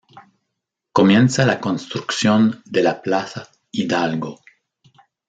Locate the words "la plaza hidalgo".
2.81-4.39